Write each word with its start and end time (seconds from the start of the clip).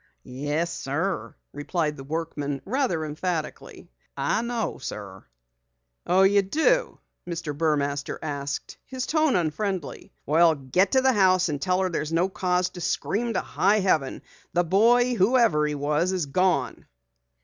"Yes, 0.23 0.73
sir," 0.73 1.35
replied 1.53 1.95
the 1.95 2.03
workman 2.03 2.63
rather 2.65 3.05
emphatically. 3.05 3.91
"I 4.17 4.41
know, 4.41 4.79
sir." 4.79 5.25
"Oh, 6.07 6.23
you 6.23 6.41
do?" 6.41 6.97
Mr. 7.27 7.55
Burmaster 7.55 8.17
asked, 8.19 8.79
his 8.83 9.05
tone 9.05 9.35
unfriendly. 9.35 10.11
"Well, 10.25 10.55
get 10.55 10.93
to 10.93 11.01
the 11.01 11.13
house 11.13 11.49
and 11.49 11.61
tell 11.61 11.81
her 11.81 11.89
there's 11.91 12.11
no 12.11 12.29
cause 12.29 12.69
to 12.71 12.81
scream 12.81 13.33
to 13.33 13.41
high 13.41 13.81
heaven. 13.81 14.23
The 14.53 14.63
boy, 14.63 15.13
whoever 15.13 15.67
he 15.67 15.75
was, 15.75 16.11
is 16.13 16.25
gone." 16.25 16.87